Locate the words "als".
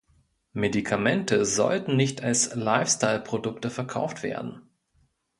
2.23-2.55